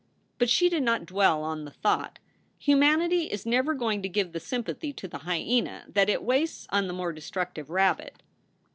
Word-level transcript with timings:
But 0.39 0.49
she 0.49 0.67
did 0.67 0.81
not 0.81 1.05
dwell 1.05 1.43
on 1.43 1.63
the 1.63 1.69
thought. 1.69 2.17
Humanity 2.57 3.25
is 3.25 3.45
never 3.45 3.75
going 3.75 4.01
to 4.01 4.09
give 4.09 4.31
the 4.31 4.39
sympathy 4.39 4.91
to 4.93 5.07
the 5.07 5.19
hyena 5.29 5.85
that 5.89 6.09
it 6.09 6.23
wastes 6.23 6.65
on 6.71 6.87
the 6.87 6.93
more 6.93 7.13
destructive 7.13 7.69
rabbit. 7.69 8.23